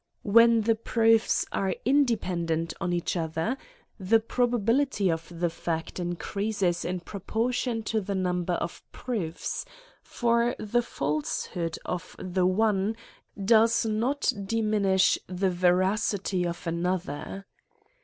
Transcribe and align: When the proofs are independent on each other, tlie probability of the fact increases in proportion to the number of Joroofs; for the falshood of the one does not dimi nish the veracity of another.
When 0.23 0.61
the 0.61 0.73
proofs 0.73 1.45
are 1.51 1.75
independent 1.85 2.73
on 2.81 2.91
each 2.91 3.15
other, 3.15 3.55
tlie 4.01 4.27
probability 4.27 5.11
of 5.11 5.29
the 5.29 5.51
fact 5.51 5.99
increases 5.99 6.83
in 6.83 7.01
proportion 7.01 7.83
to 7.83 8.01
the 8.01 8.15
number 8.15 8.53
of 8.53 8.81
Joroofs; 8.91 9.63
for 10.01 10.55
the 10.57 10.81
falshood 10.81 11.77
of 11.85 12.15
the 12.17 12.47
one 12.47 12.95
does 13.45 13.85
not 13.85 14.21
dimi 14.35 14.81
nish 14.81 15.19
the 15.27 15.51
veracity 15.51 16.47
of 16.47 16.65
another. 16.65 17.45